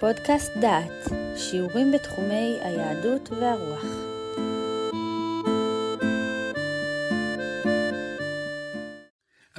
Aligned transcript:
פודקאסט 0.00 0.52
דעת, 0.60 1.12
שיעורים 1.36 1.92
בתחומי 1.92 2.58
היהדות 2.62 3.28
והרוח. 3.30 3.84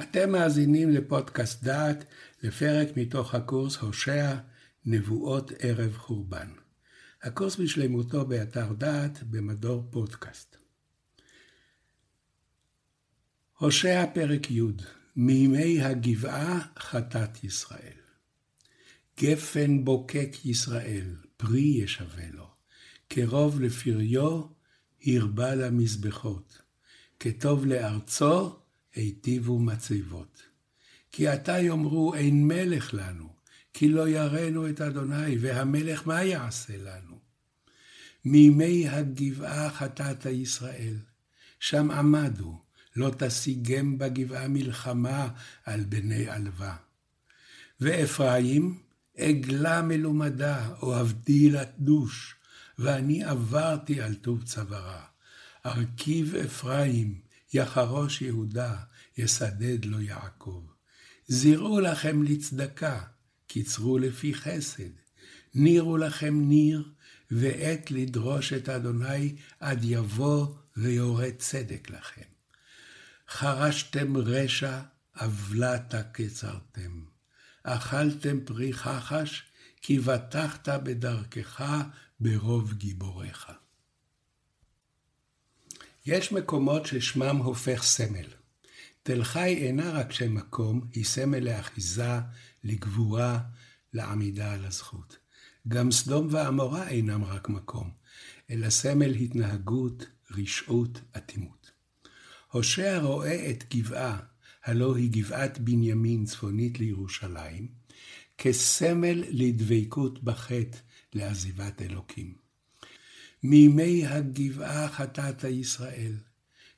אתם 0.00 0.30
מאזינים 0.32 0.90
לפודקאסט 0.90 1.64
דעת, 1.64 2.04
לפרק 2.42 2.88
מתוך 2.96 3.34
הקורס 3.34 3.76
הושע, 3.76 4.34
נבואות 4.84 5.52
ערב 5.58 5.96
חורבן. 5.96 6.48
הקורס 7.22 7.56
בשלמותו 7.56 8.26
באתר 8.26 8.72
דעת, 8.72 9.22
במדור 9.22 9.88
פודקאסט. 9.90 10.56
הושע 13.58 14.04
פרק 14.14 14.50
י' 14.50 14.62
מימי 15.16 15.82
הגבעה 15.82 16.60
חטאת 16.78 17.44
ישראל. 17.44 18.07
גפן 19.20 19.84
בוקק 19.84 20.30
ישראל, 20.44 21.16
פרי 21.36 21.60
ישווה 21.60 22.30
לו. 22.32 22.46
קרוב 23.08 23.60
לפריו, 23.60 24.42
הרבה 25.06 25.54
למזבחות. 25.54 26.58
כטוב 27.20 27.66
לארצו, 27.66 28.56
היטיבו 28.94 29.58
מצבות. 29.58 30.42
כי 31.12 31.28
עתה 31.28 31.58
יאמרו, 31.58 32.14
אין 32.14 32.48
מלך 32.48 32.94
לנו, 32.94 33.28
כי 33.74 33.88
לא 33.88 34.08
יראנו 34.08 34.68
את 34.68 34.80
אדוני, 34.80 35.38
והמלך 35.40 36.06
מה 36.06 36.22
יעשה 36.22 36.76
לנו? 36.76 37.18
מימי 38.24 38.88
הגבעה 38.88 39.70
חטאת 39.70 40.26
ישראל, 40.26 40.96
שם 41.60 41.90
עמדו, 41.90 42.58
לא 42.96 43.10
תשיגם 43.18 43.98
בגבעה 43.98 44.48
מלחמה 44.48 45.28
על 45.64 45.84
בני 45.84 46.28
עלווה. 46.28 46.76
ואפרים, 47.80 48.87
עגלה 49.18 49.82
מלומדה, 49.82 50.68
אוהבתי 50.82 51.50
לדוש, 51.50 52.34
ואני 52.78 53.24
עברתי 53.24 54.00
על 54.00 54.14
טוב 54.14 54.42
צווארה. 54.44 55.04
ארכיב 55.66 56.34
אפרים, 56.34 57.20
יחרוש 57.54 58.22
יהודה, 58.22 58.76
יסדד 59.18 59.84
לו 59.84 60.00
יעקב. 60.00 60.64
זירו 61.28 61.80
לכם 61.80 62.22
לצדקה, 62.22 63.00
קצרו 63.48 63.98
לפי 63.98 64.34
חסד. 64.34 64.90
נירו 65.54 65.96
לכם 65.96 66.48
ניר, 66.48 66.88
ועת 67.30 67.90
לדרוש 67.90 68.52
את 68.52 68.68
אדוני 68.68 69.36
עד 69.60 69.80
יבוא 69.82 70.46
ויורד 70.76 71.34
צדק 71.38 71.90
לכם. 71.90 72.28
חרשתם 73.28 74.16
רשע, 74.16 74.80
עוולתה 75.20 76.02
קצרתם. 76.02 77.17
אכלתם 77.62 78.40
פרי 78.44 78.72
חחש, 78.72 79.42
כי 79.82 79.98
בטחת 79.98 80.68
בדרכך 80.68 81.62
ברוב 82.20 82.72
גיבוריך. 82.72 83.52
יש 86.06 86.32
מקומות 86.32 86.86
ששמם 86.86 87.36
הופך 87.36 87.82
סמל. 87.82 88.26
תל 89.02 89.24
חי 89.24 89.54
אינה 89.54 89.90
רק 89.90 90.12
שם 90.12 90.34
מקום, 90.34 90.88
היא 90.92 91.04
סמל 91.04 91.38
לאחיזה, 91.38 92.18
לגבורה, 92.64 93.40
לעמידה 93.92 94.52
על 94.52 94.64
הזכות. 94.64 95.18
גם 95.68 95.90
סדום 95.90 96.28
ועמורה 96.30 96.88
אינם 96.88 97.24
רק 97.24 97.48
מקום, 97.48 97.90
אלא 98.50 98.70
סמל 98.70 99.14
התנהגות, 99.14 100.06
רשעות, 100.30 101.00
אטימות. 101.16 101.70
הושע 102.50 102.98
רואה 102.98 103.50
את 103.50 103.64
גבעה, 103.74 104.18
הלא 104.64 104.96
היא 104.96 105.10
גבעת 105.10 105.58
בנימין 105.58 106.24
צפונית 106.24 106.80
לירושלים, 106.80 107.68
כסמל 108.38 109.24
לדבקות 109.28 110.24
בחטא 110.24 110.78
לעזיבת 111.14 111.82
אלוקים. 111.82 112.34
מימי 113.42 114.06
הגבעה 114.06 114.88
חטאת 114.88 115.44
ישראל, 115.44 116.12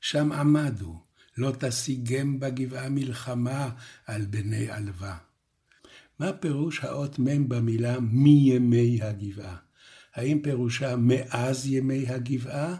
שם 0.01 0.31
עמדו, 0.31 1.03
לא 1.37 1.51
תשיגם 1.59 2.39
בגבעה 2.39 2.89
מלחמה 2.89 3.69
על 4.05 4.25
בני 4.25 4.69
עלווה. 4.69 5.17
מה 6.19 6.33
פירוש 6.33 6.79
האות 6.79 7.19
מ' 7.19 7.49
במילה 7.49 7.99
מימי 7.99 9.01
הגבעה? 9.01 9.57
האם 10.13 10.39
פירושה 10.43 10.95
מאז 10.95 11.67
ימי 11.67 12.07
הגבעה, 12.07 12.75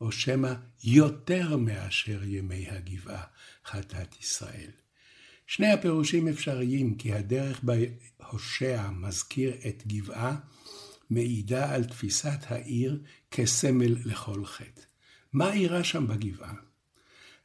או 0.00 0.12
שמא 0.12 0.54
יותר 0.84 1.56
מאשר 1.56 2.24
ימי 2.24 2.68
הגבעה, 2.70 3.22
חטאת 3.66 4.20
ישראל. 4.20 4.70
שני 5.46 5.72
הפירושים 5.72 6.28
אפשריים, 6.28 6.94
כי 6.94 7.12
הדרך 7.12 7.60
בה 7.62 7.74
הושע 8.30 8.90
מזכיר 8.90 9.54
את 9.68 9.82
גבעה, 9.86 10.36
מעידה 11.10 11.74
על 11.74 11.84
תפיסת 11.84 12.38
העיר 12.46 13.02
כסמל 13.30 13.96
לכל 14.04 14.44
חטא. 14.44 14.82
מה 15.32 15.52
אירע 15.52 15.84
שם 15.84 16.06
בגבעה? 16.06 16.54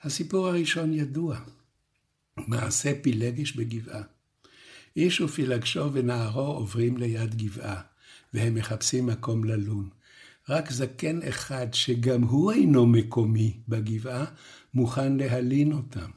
הסיפור 0.02 0.48
הראשון 0.48 0.94
ידוע, 0.94 1.40
מעשה 2.38 2.92
פילגש 3.02 3.52
בגבעה. 3.52 4.02
איש 4.96 5.22
ופילגשו 5.22 5.94
ונערו 5.94 6.42
עוברים 6.42 6.98
ליד 6.98 7.36
גבעה, 7.36 7.82
והם 8.34 8.56
מחפשים 8.56 9.06
מקום 9.06 9.44
ללון. 9.44 9.90
רק 10.52 10.72
זקן 10.72 11.20
אחד, 11.22 11.74
שגם 11.74 12.24
הוא 12.24 12.52
אינו 12.52 12.86
מקומי 12.86 13.58
בגבעה, 13.68 14.26
מוכן 14.74 15.18
להלין 15.18 15.72
אותם. 15.74 16.10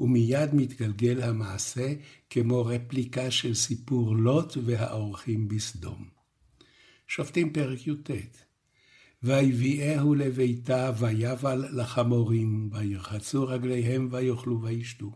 ומיד 0.00 0.54
מתגלגל 0.54 1.22
המעשה 1.22 1.94
כמו 2.30 2.66
רפליקה 2.66 3.30
של 3.30 3.54
סיפור 3.54 4.16
לוט 4.16 4.56
והאורחים 4.64 5.48
בסדום. 5.48 6.08
שופטים 7.08 7.52
פרק 7.52 7.86
י"ט 7.86 8.10
ויביאהו 9.22 10.14
לביתה 10.14 10.92
ויבל 10.98 11.64
לחמורים, 11.72 12.70
וירחצו 12.72 13.46
רגליהם 13.46 14.08
ויאכלו 14.10 14.62
וישתו. 14.62 15.12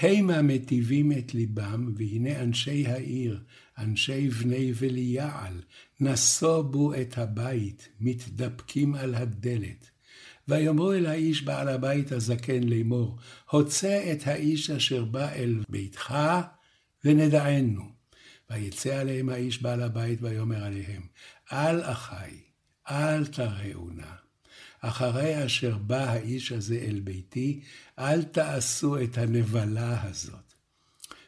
המה 0.00 0.42
מטיבים 0.42 1.12
את 1.12 1.34
ליבם, 1.34 1.94
והנה 1.96 2.42
אנשי 2.42 2.86
העיר, 2.86 3.42
אנשי 3.78 4.28
בני 4.28 4.72
וליעל, 4.76 5.62
נסובו 6.00 6.94
את 6.94 7.18
הבית, 7.18 7.88
מתדפקים 8.00 8.94
על 8.94 9.14
הדלת. 9.14 9.90
ויאמרו 10.48 10.92
אל 10.92 11.06
האיש 11.06 11.42
בעל 11.42 11.68
הבית 11.68 12.12
הזקן 12.12 12.62
לאמור, 12.62 13.18
הוצא 13.50 14.12
את 14.12 14.26
האיש 14.26 14.70
אשר 14.70 15.04
בא 15.04 15.32
אל 15.32 15.62
ביתך, 15.68 16.14
ונדענו. 17.04 17.96
ויצא 18.50 18.94
עליהם 18.94 19.28
האיש 19.28 19.62
בעל 19.62 19.82
הבית, 19.82 20.18
ויאמר 20.22 20.64
עליהם, 20.64 21.02
אל 21.52 21.82
אחי, 21.82 22.40
אל 22.90 23.26
תראו 23.26 23.90
נא. 23.90 24.25
אחרי 24.80 25.46
אשר 25.46 25.78
בא 25.78 26.04
האיש 26.04 26.52
הזה 26.52 26.78
אל 26.78 27.00
ביתי, 27.04 27.60
אל 27.98 28.22
תעשו 28.22 29.02
את 29.02 29.18
הנבלה 29.18 30.02
הזאת. 30.02 30.54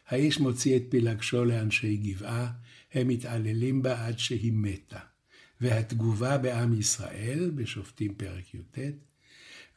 האיש 0.09 0.41
מוציא 0.41 0.77
את 0.77 0.83
פילגשו 0.89 1.45
לאנשי 1.45 1.97
גבעה, 1.97 2.51
הם 2.95 3.09
מתעללים 3.09 3.83
בה 3.83 4.07
עד 4.07 4.19
שהיא 4.19 4.53
מתה. 4.55 4.99
והתגובה 5.61 6.39
בעם 6.39 6.81
ישראל, 6.81 7.51
בשופטים 7.55 8.15
פרק 8.15 8.55
י"ט, 8.55 8.79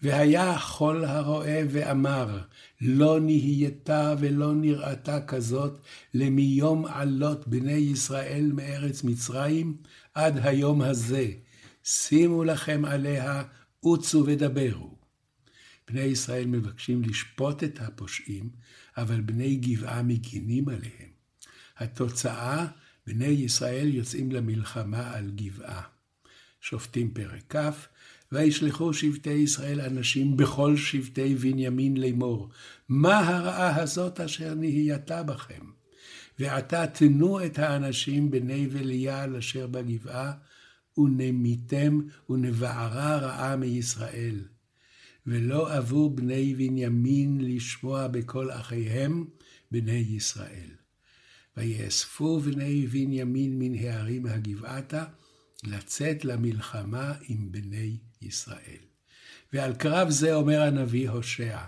והיה 0.01 0.59
כל 0.59 1.05
הרואה 1.05 1.63
ואמר, 1.69 2.39
לא 2.81 3.19
נהייתה 3.19 4.15
ולא 4.19 4.55
נראתה 4.55 5.21
כזאת 5.21 5.79
למיום 6.13 6.85
עלות 6.85 7.47
בני 7.47 7.71
ישראל 7.71 8.51
מארץ 8.53 9.03
מצרים 9.03 9.77
עד 10.13 10.39
היום 10.43 10.81
הזה. 10.81 11.27
שימו 11.83 12.43
לכם 12.43 12.85
עליה, 12.85 13.43
עוצו 13.79 14.23
ודברו. 14.27 14.97
בני 15.87 16.01
ישראל 16.01 16.45
מבקשים 16.45 17.01
לשפוט 17.03 17.63
את 17.63 17.79
הפושעים, 17.79 18.49
אבל 18.97 19.21
בני 19.21 19.55
גבעה 19.55 20.03
מגינים 20.03 20.69
עליהם. 20.69 21.11
התוצאה, 21.77 22.67
בני 23.07 23.25
ישראל 23.25 23.95
יוצאים 23.95 24.31
למלחמה 24.31 25.11
על 25.11 25.31
גבעה. 25.35 25.81
שופטים 26.61 27.11
פרק 27.13 27.55
כ', 27.55 27.87
וישלחו 28.31 28.93
שבטי 28.93 29.29
ישראל 29.29 29.81
אנשים 29.81 30.37
בכל 30.37 30.77
שבטי 30.77 31.35
בנימין 31.35 31.97
לאמור, 31.97 32.49
מה 32.89 33.19
הרעה 33.19 33.81
הזאת 33.81 34.19
אשר 34.19 34.53
נהייתה 34.53 35.23
בכם? 35.23 35.65
ועתה 36.39 36.87
תנו 36.87 37.45
את 37.45 37.59
האנשים 37.59 38.31
בני 38.31 38.67
וליעל 38.71 39.35
אשר 39.35 39.67
בגבעה, 39.67 40.31
ונמיתם 40.97 41.99
ונבערה 42.29 43.17
רעה 43.17 43.55
מישראל. 43.55 44.41
ולא 45.27 45.77
אבו 45.77 46.09
בני 46.09 46.53
בנימין 46.53 47.37
לשמוע 47.41 48.07
בקול 48.07 48.51
אחיהם, 48.51 49.25
בני 49.71 49.91
ישראל. 49.91 50.69
ויאספו 51.57 52.39
בני 52.39 52.87
בנימין 52.87 53.59
מן 53.59 53.75
הערים 53.75 54.25
הגבעתה, 54.25 55.05
לצאת 55.63 56.25
למלחמה 56.25 57.13
עם 57.27 57.51
בני 57.51 57.97
ישראל. 58.21 58.83
ועל 59.53 59.73
קרב 59.75 60.09
זה 60.09 60.35
אומר 60.35 60.61
הנביא 60.61 61.09
הושע, 61.09 61.59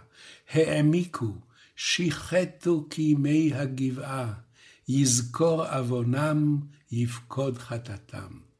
העמיקו, 0.50 1.34
שיחתו 1.76 2.88
כימי 2.90 3.54
הגבעה, 3.54 4.34
יזכור 4.88 5.66
עוונם, 5.66 6.60
יפקוד 6.92 7.58
חטאתם. 7.58 8.53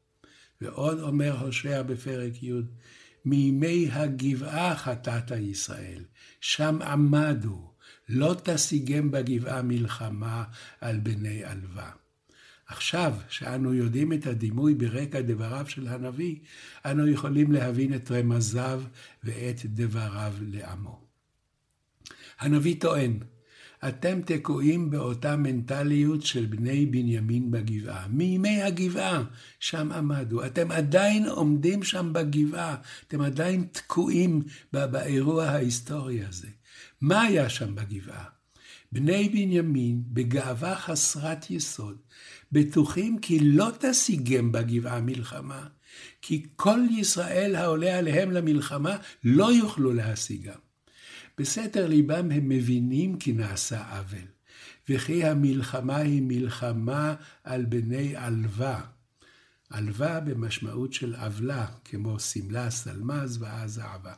ועוד 0.64 1.00
אומר 1.00 1.38
הושע 1.38 1.82
בפרק 1.82 2.42
י', 2.42 2.52
מימי 3.24 3.88
הגבעה 3.92 4.76
חטאת 4.76 5.30
ישראל, 5.30 6.04
שם 6.40 6.78
עמדו, 6.82 7.70
לא 8.08 8.36
תשיגם 8.44 9.10
בגבעה 9.10 9.62
מלחמה 9.62 10.44
על 10.80 11.00
בני 11.00 11.44
עלווה. 11.44 11.90
עכשיו, 12.66 13.14
שאנו 13.28 13.74
יודעים 13.74 14.12
את 14.12 14.26
הדימוי 14.26 14.74
ברקע 14.74 15.20
דבריו 15.20 15.66
של 15.68 15.88
הנביא, 15.88 16.36
אנו 16.86 17.08
יכולים 17.08 17.52
להבין 17.52 17.94
את 17.94 18.10
רמזיו 18.10 18.82
ואת 19.24 19.60
דבריו 19.64 20.34
לעמו. 20.40 21.00
הנביא 22.38 22.80
טוען, 22.80 23.18
אתם 23.88 24.20
תקועים 24.24 24.90
באותה 24.90 25.36
מנטליות 25.36 26.22
של 26.22 26.46
בני 26.46 26.86
בנימין 26.86 27.50
בגבעה. 27.50 28.08
מימי 28.08 28.62
הגבעה, 28.62 29.24
שם 29.60 29.92
עמדו. 29.92 30.44
אתם 30.44 30.70
עדיין 30.70 31.26
עומדים 31.28 31.82
שם 31.82 32.12
בגבעה, 32.12 32.76
אתם 33.08 33.20
עדיין 33.20 33.66
תקועים 33.72 34.42
באירוע 34.72 35.44
ההיסטורי 35.44 36.24
הזה. 36.24 36.48
מה 37.00 37.22
היה 37.22 37.48
שם 37.48 37.74
בגבעה? 37.74 38.24
בני 38.92 39.28
בנימין, 39.28 40.02
בגאווה 40.06 40.76
חסרת 40.76 41.50
יסוד, 41.50 41.96
בטוחים 42.52 43.18
כי 43.18 43.38
לא 43.40 43.68
תשיגם 43.80 44.52
בגבעה 44.52 45.00
מלחמה, 45.00 45.66
כי 46.22 46.46
כל 46.56 46.80
ישראל 46.90 47.54
העולה 47.54 47.98
עליהם 47.98 48.30
למלחמה 48.30 48.96
לא 49.24 49.52
יוכלו 49.52 49.92
להשיגם. 49.92 50.63
בסתר 51.38 51.86
ליבם 51.86 52.30
הם 52.30 52.48
מבינים 52.48 53.18
כי 53.18 53.32
נעשה 53.32 53.96
עוול, 53.96 54.26
וכי 54.88 55.24
המלחמה 55.24 55.96
היא 55.96 56.22
מלחמה 56.22 57.14
על 57.44 57.64
בני 57.64 58.16
עלווה. 58.16 58.80
עלווה 59.70 60.20
במשמעות 60.20 60.92
של 60.92 61.14
עוולה, 61.14 61.66
כמו 61.84 62.20
שמלה, 62.20 62.70
סלמז 62.70 63.42
ואז 63.42 63.78
אהבה. 63.78 64.14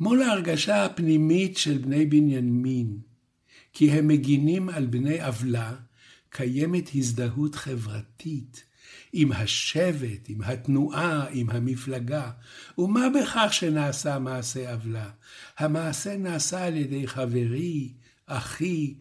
מול 0.00 0.22
ההרגשה 0.22 0.84
הפנימית 0.84 1.56
של 1.56 1.78
בני 1.78 2.06
בנימין, 2.06 2.98
כי 3.72 3.90
הם 3.90 4.08
מגינים 4.08 4.68
על 4.68 4.86
בני 4.86 5.22
עוולה, 5.22 5.74
קיימת 6.30 6.90
הזדהות 6.94 7.54
חברתית 7.54 8.64
עם 9.16 9.32
השבט, 9.32 10.28
עם 10.28 10.40
התנועה, 10.42 11.26
עם 11.30 11.50
המפלגה. 11.50 12.30
ומה 12.78 13.06
בכך 13.10 13.52
שנעשה 13.52 14.18
מעשה 14.18 14.72
עוולה? 14.72 15.10
המעשה 15.58 16.16
נעשה 16.16 16.64
על 16.66 16.76
ידי 16.76 17.06
חברי, 17.06 17.92
אחי, 18.26 18.94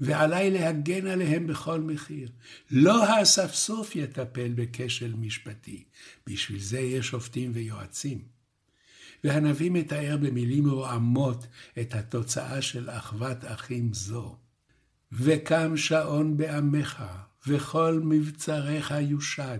ועליי 0.00 0.50
להגן 0.50 1.06
עליהם 1.06 1.46
בכל 1.46 1.80
מחיר. 1.80 2.28
לא 2.70 3.04
האספסוף 3.04 3.96
יטפל 3.96 4.52
בכשל 4.54 5.14
משפטי, 5.14 5.84
בשביל 6.26 6.60
זה 6.60 6.80
יש 6.80 7.06
שופטים 7.06 7.50
ויועצים. 7.54 8.22
והנביא 9.24 9.70
מתאר 9.70 10.16
במילים 10.20 10.70
רועמות 10.70 11.46
את 11.80 11.94
התוצאה 11.94 12.62
של 12.62 12.90
אחוות 12.90 13.38
אחים 13.44 13.94
זו. 13.94 14.36
וקם 15.12 15.76
שעון 15.76 16.36
בעמך, 16.36 17.04
וכל 17.46 18.00
מבצריך 18.04 18.94
יושד, 19.00 19.58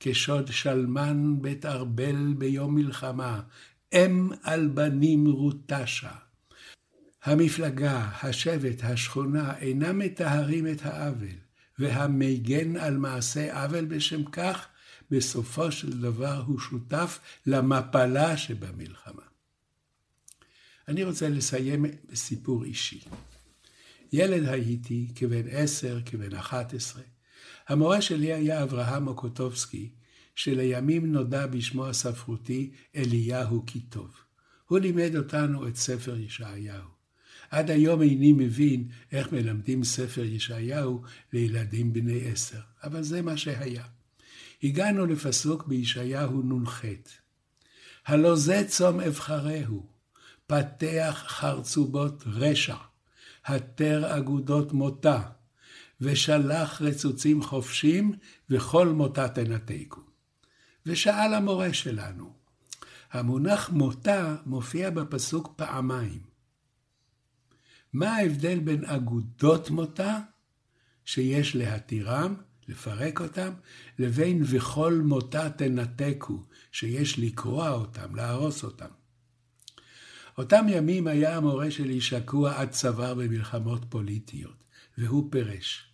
כשוד 0.00 0.46
שלמן 0.52 1.34
בית 1.40 1.66
ארבל 1.66 2.34
ביום 2.38 2.74
מלחמה, 2.74 3.40
אם 3.92 4.30
על 4.42 4.68
בנים 4.68 5.26
רוטשה. 5.26 6.12
המפלגה, 7.24 8.10
השבט, 8.22 8.84
השכונה, 8.84 9.58
אינם 9.58 9.98
מטהרים 9.98 10.66
את 10.66 10.86
העוול, 10.86 11.36
והמגן 11.78 12.76
על 12.76 12.96
מעשה 12.96 13.62
עוול 13.62 13.84
בשם 13.84 14.24
כך, 14.24 14.66
בסופו 15.10 15.72
של 15.72 16.00
דבר 16.00 16.42
הוא 16.46 16.58
שותף 16.58 17.18
למפלה 17.46 18.36
שבמלחמה. 18.36 19.22
אני 20.88 21.04
רוצה 21.04 21.28
לסיים 21.28 21.84
בסיפור 22.10 22.64
אישי. 22.64 23.00
ילד 24.12 24.48
הייתי, 24.48 25.08
כבן 25.14 25.48
עשר, 25.50 26.00
כבן 26.06 26.34
אחת 26.34 26.74
עשרה. 26.74 27.02
המורה 27.68 28.02
שלי 28.02 28.32
היה 28.32 28.62
אברהם 28.62 29.06
אוקוטובסקי, 29.06 29.90
שלימים 30.34 31.12
נודע 31.12 31.46
בשמו 31.46 31.86
הספרותי 31.86 32.70
אליהו 32.96 33.64
טוב. 33.88 34.10
הוא 34.66 34.78
לימד 34.78 35.16
אותנו 35.16 35.68
את 35.68 35.76
ספר 35.76 36.16
ישעיהו. 36.16 36.98
עד 37.50 37.70
היום 37.70 38.02
איני 38.02 38.32
מבין 38.32 38.88
איך 39.12 39.32
מלמדים 39.32 39.84
ספר 39.84 40.24
ישעיהו 40.24 41.02
לילדים 41.32 41.92
בני 41.92 42.30
עשר, 42.30 42.60
אבל 42.84 43.02
זה 43.02 43.22
מה 43.22 43.36
שהיה. 43.36 43.84
הגענו 44.62 45.06
לפסוק 45.06 45.66
בישעיהו 45.66 46.42
נ"ח: 46.42 46.84
הלא 48.06 48.36
זה 48.36 48.64
צום 48.68 49.00
אבחרהו, 49.00 49.86
פתח 50.46 51.24
חרצובות 51.26 52.24
רשע, 52.26 52.76
התר 53.48 54.18
אגודות 54.18 54.72
מותה, 54.72 55.22
ושלח 56.00 56.82
רצוצים 56.82 57.42
חופשים, 57.42 58.12
וכל 58.50 58.88
מותה 58.88 59.28
תנתקו. 59.28 60.00
ושאל 60.86 61.34
המורה 61.34 61.72
שלנו, 61.72 62.32
המונח 63.12 63.70
מותה 63.70 64.36
מופיע 64.46 64.90
בפסוק 64.90 65.52
פעמיים. 65.56 66.20
מה 67.92 68.16
ההבדל 68.16 68.58
בין 68.58 68.84
אגודות 68.84 69.70
מותה, 69.70 70.18
שיש 71.04 71.56
להתירם, 71.56 72.34
לפרק 72.68 73.20
אותם, 73.20 73.52
לבין 73.98 74.42
וכל 74.46 75.00
מותה 75.04 75.50
תנתקו, 75.50 76.44
שיש 76.72 77.18
לקרוע 77.18 77.70
אותם, 77.70 78.14
להרוס 78.14 78.64
אותם. 78.64 78.88
אותם 80.38 80.66
ימים 80.68 81.06
היה 81.06 81.36
המורה 81.36 81.70
שלי 81.70 82.00
שקוע 82.00 82.54
עד 82.54 82.70
צוואר 82.70 83.14
במלחמות 83.14 83.84
פוליטיות, 83.88 84.64
והוא 84.98 85.28
פירש. 85.30 85.88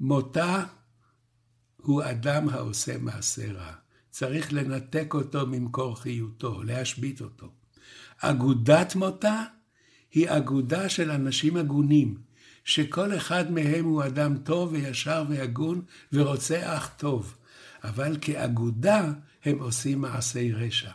מותה 0.00 0.64
הוא 1.76 2.02
אדם 2.04 2.48
העושה 2.48 2.98
מעשה 2.98 3.52
רע. 3.52 3.72
צריך 4.10 4.52
לנתק 4.52 5.14
אותו 5.14 5.46
ממקור 5.46 6.00
חיותו, 6.00 6.62
להשבית 6.62 7.20
אותו. 7.20 7.52
אגודת 8.18 8.94
מותה 8.94 9.42
היא 10.10 10.26
אגודה 10.30 10.88
של 10.88 11.10
אנשים 11.10 11.56
הגונים, 11.56 12.16
שכל 12.64 13.16
אחד 13.16 13.50
מהם 13.50 13.84
הוא 13.84 14.04
אדם 14.04 14.38
טוב 14.38 14.72
וישר 14.72 15.24
והגון 15.28 15.82
ורוצה 16.12 16.76
אך 16.76 16.90
טוב, 16.96 17.36
אבל 17.84 18.16
כאגודה 18.20 19.12
הם 19.44 19.58
עושים 19.58 20.00
מעשי 20.00 20.52
רשע. 20.52 20.90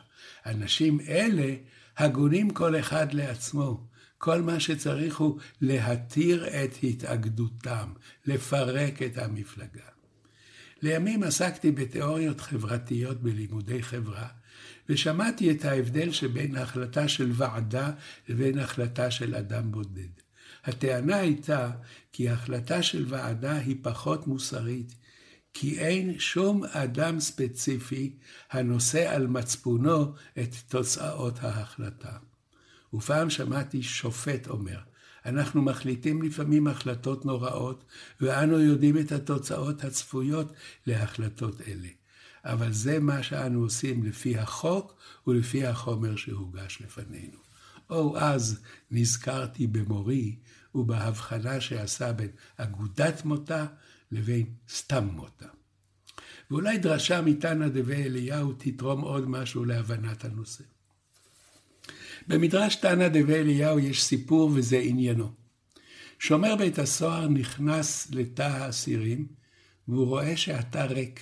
אנשים 0.46 1.00
אלה 1.08 1.56
הגונים 1.98 2.50
כל 2.50 2.80
אחד 2.80 3.14
לעצמו. 3.14 3.88
כל 4.18 4.42
מה 4.42 4.60
שצריך 4.60 5.18
הוא 5.18 5.40
להתיר 5.62 6.48
את 6.48 6.72
התאגדותם, 6.84 7.90
לפרק 8.26 9.02
את 9.02 9.18
המפלגה. 9.18 9.88
לימים 10.82 11.24
עסקתי 11.24 11.72
בתיאוריות 11.72 12.42
חברתיות 12.42 13.22
בלימודי 13.22 13.84
חברה, 13.84 14.28
ושמעתי 14.90 15.52
את 15.52 15.66
ההבדל 15.66 16.12
שבין 16.12 16.56
החלטה 16.56 17.08
של 17.08 17.32
ועדה 17.34 17.92
לבין 18.30 18.60
החלטה 18.60 19.12
של 19.12 19.36
אדם 19.36 19.72
בודד. 19.72 20.10
הטענה 20.66 21.18
הייתה 21.18 21.72
כי 22.12 22.30
החלטה 22.30 22.84
של 22.84 23.06
ועדה 23.08 23.58
היא 23.58 23.76
פחות 23.82 24.28
מוסרית, 24.28 24.96
כי 25.60 25.80
אין 25.80 26.20
שום 26.20 26.64
אדם 26.64 27.20
ספציפי 27.20 28.16
הנושא 28.52 29.16
על 29.16 29.28
מצפונו 29.28 30.14
את 30.40 30.56
תוצאות 30.68 31.44
ההחלטה. 31.44 32.18
ופעם 32.94 33.30
שמעתי 33.30 33.84
שופט 33.84 34.48
אומר, 34.48 34.80
אנחנו 35.26 35.62
מחליטים 35.62 36.22
לפעמים 36.22 36.68
החלטות 36.68 37.26
נוראות, 37.26 37.84
ואנו 38.22 38.60
יודעים 38.60 38.98
את 38.98 39.12
התוצאות 39.12 39.84
הצפויות 39.84 40.54
להחלטות 40.88 41.62
אלה. 41.62 41.90
אבל 42.44 42.72
זה 42.74 43.00
מה 43.00 43.24
שאנו 43.24 43.62
עושים 43.62 44.04
לפי 44.04 44.38
החוק 44.38 44.96
ולפי 45.28 45.66
החומר 45.66 46.16
שהוגש 46.16 46.82
לפנינו. 46.82 47.38
או 47.90 48.18
אז 48.18 48.60
נזכרתי 48.92 49.68
במורי 49.68 50.36
ובהבחנה 50.76 51.62
שעשה 51.62 52.14
בין 52.14 52.30
אגודת 52.58 53.26
מותה 53.26 53.66
לבין 54.12 54.46
סתם 54.70 55.08
מותה. 55.14 55.48
ואולי 56.52 56.78
דרשה 56.78 57.22
מתנא 57.22 57.68
דבי 57.68 58.04
אליהו 58.04 58.54
תתרום 58.58 59.02
עוד 59.02 59.30
משהו 59.30 59.66
להבנת 59.66 60.26
הנושא. 60.26 60.64
במדרש 62.28 62.76
תנא 62.76 63.08
דבי 63.08 63.36
אליהו 63.36 63.80
יש 63.80 64.04
סיפור 64.04 64.52
וזה 64.56 64.78
עניינו. 64.78 65.32
שומר 66.20 66.56
בית 66.56 66.80
הסוהר 66.80 67.28
נכנס 67.28 68.08
לתא 68.12 68.42
האסירים 68.42 69.28
והוא 69.88 70.08
רואה 70.08 70.38
שהתא 70.38 70.78
ריק. 70.78 71.22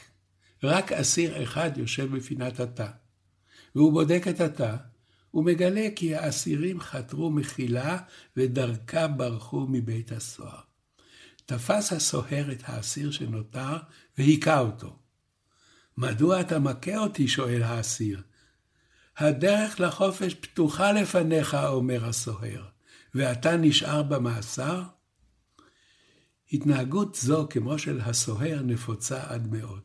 רק 0.64 0.92
אסיר 0.92 1.44
אחד 1.44 1.78
יושב 1.78 2.16
בפינת 2.16 2.60
התא. 2.60 2.88
והוא 3.76 3.94
בודק 3.94 4.24
את 4.30 4.42
התא, 4.42 4.76
ומגלה 5.34 5.88
כי 5.96 6.16
האסירים 6.16 6.80
חתרו 6.80 7.32
מחילה 7.32 7.98
ודרכה 8.38 9.08
ברחו 9.08 9.68
מבית 9.70 10.12
הסוהר. 10.12 10.75
תפס 11.46 11.94
הסוהר 11.94 12.52
את 12.52 12.64
האסיר 12.66 13.12
שנותר 13.12 13.78
והיכה 14.18 14.60
אותו. 14.60 15.00
מדוע 15.98 16.42
אתה 16.42 16.60
מכה 16.60 16.98
אותי? 16.98 17.28
שואל 17.28 17.64
האסיר. 17.64 18.22
הדרך 19.18 19.80
לחופש 19.80 20.34
פתוחה 20.34 20.92
לפניך, 20.92 21.54
אומר 21.54 22.06
הסוהר, 22.06 22.66
ואתה 23.16 23.58
נשאר 23.58 24.04
במאסר? 24.04 24.84
התנהגות 26.54 27.16
זו, 27.16 27.48
כמו 27.50 27.80
של 27.80 28.02
הסוהר, 28.02 28.62
נפוצה 28.64 29.24
עד 29.24 29.48
מאוד. 29.52 29.82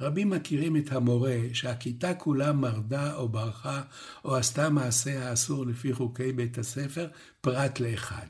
רבים 0.00 0.30
מכירים 0.30 0.76
את 0.76 0.92
המורה 0.92 1.36
שהכיתה 1.52 2.14
כולה 2.14 2.52
מרדה 2.52 3.14
או 3.14 3.28
ברחה 3.28 3.82
או 4.24 4.36
עשתה 4.36 4.70
מעשה 4.70 5.28
האסור 5.28 5.66
לפי 5.66 5.92
חוקי 5.92 6.32
בית 6.32 6.58
הספר, 6.58 7.08
פרט 7.40 7.80
לאחד. 7.80 8.26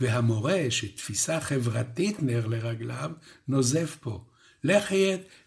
והמורה, 0.00 0.70
שתפיסה 0.70 1.40
חברתית 1.40 2.22
נר 2.22 2.46
לרגליו, 2.46 3.10
נוזף 3.48 3.96
פה. 4.00 4.24
לך, 4.64 4.92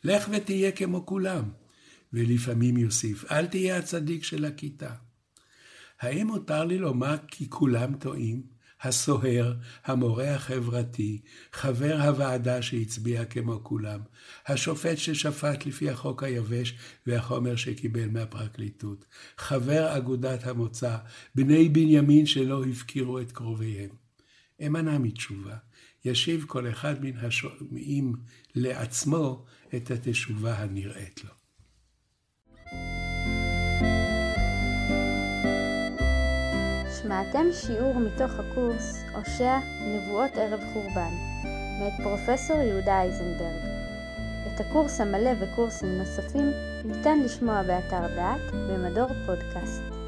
לך 0.04 0.30
ותהיה 0.32 0.72
כמו 0.72 1.06
כולם. 1.06 1.44
ולפעמים 2.14 2.78
יוסיף, 2.78 3.32
אל 3.32 3.48
תהיה 3.48 3.78
הצדיק 3.78 4.24
של 4.24 4.46
הכיתה. 4.46 4.94
האם 6.02 6.28
מותר 6.28 6.66
לי 6.66 6.78
לומר 6.78 7.16
כי 7.28 7.50
כולם 7.50 7.96
טועים? 7.96 8.62
הסוהר, 8.82 9.54
המורה 9.86 10.36
החברתי, 10.36 11.22
חבר 11.54 12.02
הוועדה 12.02 12.62
שהצביע 12.62 13.26
כמו 13.26 13.60
כולם, 13.64 14.00
השופט 14.48 14.98
ששפט 14.98 15.66
לפי 15.66 15.90
החוק 15.90 16.24
היבש 16.24 16.78
והחומר 17.08 17.56
שקיבל 17.56 18.10
מהפרקליטות, 18.10 19.06
חבר 19.38 19.98
אגודת 19.98 20.48
המוצא, 20.48 20.98
בני 21.36 21.70
בנימין 21.70 22.26
שלא 22.26 22.64
הפקירו 22.66 23.20
את 23.20 23.32
קרוביהם. 23.32 23.90
אמנע 24.68 24.98
מתשובה, 24.98 25.56
ישיב 26.06 26.46
כל 26.48 26.70
אחד 26.70 27.06
מן 27.06 27.18
השומעים 27.18 28.14
לעצמו 28.56 29.46
את 29.76 29.92
התשובה 29.92 30.54
הנראית 30.58 31.24
לו. 31.24 31.32
שמעתם 37.02 37.46
שיעור 37.54 38.00
מתוך 38.00 38.32
הקורס 38.32 38.96
הושע 39.16 39.58
נבואות 39.82 40.32
ערב 40.36 40.60
חורבן, 40.74 41.14
מאת 41.80 41.94
פרופסור 42.04 42.58
יהודה 42.58 43.02
אייזנברג. 43.02 43.72
את 44.48 44.60
הקורס 44.60 45.02
המלא 45.02 45.32
וקורסים 45.42 45.90
נוספים 45.90 46.52
ניתן 46.86 47.20
לשמוע 47.20 47.64
באתר 47.64 48.16
דעת 48.16 48.54
במדור 48.54 49.08
פודקאסט. 49.26 50.01